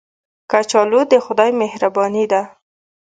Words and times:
کچالو 0.51 1.01
د 1.11 1.13
خدای 1.25 1.49
مهرباني 1.61 2.25
ده 2.31 2.41